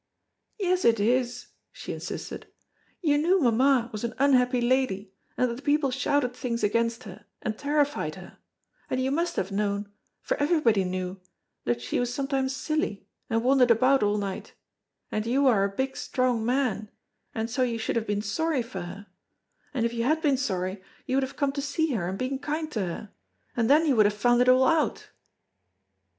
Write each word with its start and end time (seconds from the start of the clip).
"Yes, 0.57 0.83
it 0.83 0.99
is," 0.99 1.49
she 1.71 1.93
insisted, 1.93 2.47
"you 3.03 3.19
knew 3.19 3.39
mamma 3.39 3.89
was 3.91 4.03
an 4.03 4.15
unhappy 4.17 4.59
lady, 4.59 5.13
and 5.37 5.47
that 5.47 5.53
the 5.57 5.61
people 5.61 5.91
shouted 5.91 6.35
things 6.35 6.63
against 6.63 7.03
her 7.03 7.25
and 7.43 7.55
terrified 7.55 8.15
her; 8.15 8.39
and 8.89 8.99
you 8.99 9.11
must 9.11 9.35
have 9.35 9.51
known, 9.51 9.91
for 10.19 10.35
everybody 10.37 10.83
knew, 10.85 11.21
that 11.65 11.83
she 11.83 11.99
was 11.99 12.11
sometimes 12.11 12.55
silly 12.55 13.05
and 13.29 13.43
wandered 13.43 13.69
about 13.69 14.01
all 14.01 14.17
night, 14.17 14.53
and 15.11 15.27
you 15.27 15.45
are 15.45 15.63
a 15.63 15.69
big 15.69 15.95
strong 15.95 16.43
man, 16.43 16.89
and 17.35 17.51
so 17.51 17.61
you 17.61 17.77
should 17.77 17.95
have 17.95 18.07
been 18.07 18.23
sorry 18.23 18.63
for 18.63 18.81
her; 18.81 19.05
and 19.71 19.85
if 19.85 19.93
you 19.93 20.03
had 20.03 20.19
been 20.19 20.35
sorry 20.35 20.81
you 21.05 21.15
would 21.15 21.21
have 21.21 21.37
come 21.37 21.51
to 21.51 21.61
see 21.61 21.91
her 21.93 22.07
and 22.09 22.17
been 22.17 22.39
kind 22.39 22.71
to 22.71 22.79
her, 22.83 23.11
and 23.55 23.69
then 23.69 23.85
you 23.85 23.95
would 23.95 24.07
have 24.07 24.15
found 24.15 24.41
it 24.41 24.49
all 24.49 24.65
out." 24.65 25.11